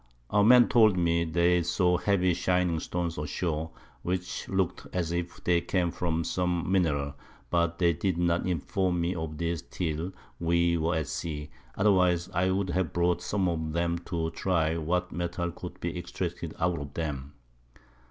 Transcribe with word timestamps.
Our 0.31 0.43
Men 0.43 0.67
told 0.67 0.97
me 0.97 1.25
they 1.25 1.61
saw 1.61 1.95
heavy 1.99 2.33
shining 2.33 2.79
Stones 2.79 3.19
ashore, 3.19 3.69
which 4.01 4.49
look'd 4.49 4.87
as 4.91 5.11
if 5.11 5.43
they 5.43 5.61
came 5.61 5.91
from 5.91 6.23
some 6.23 6.71
Mineral, 6.71 7.13
but 7.51 7.77
they 7.77 7.93
did 7.93 8.17
not 8.17 8.47
inform 8.47 8.99
me 8.99 9.13
of 9.13 9.37
this 9.37 9.61
till 9.61 10.11
we 10.39 10.75
were 10.75 10.95
at 10.95 11.05
Sea, 11.07 11.51
otherwise 11.75 12.29
I 12.33 12.49
would 12.49 12.71
have 12.71 12.93
brought 12.93 13.21
some 13.21 13.47
of 13.47 13.75
'em 13.75 13.99
to 14.05 14.23
have 14.25 14.33
try'd 14.33 14.79
what 14.79 15.11
Mettal 15.11 15.51
could 15.51 15.79
be 15.79 15.95
extracted 15.95 16.55
out 16.59 16.79
of 16.79 16.97
'em. 16.97 17.33